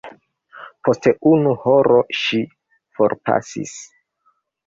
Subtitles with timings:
[0.87, 2.39] Post unu horo ŝi
[2.99, 3.77] forpasis.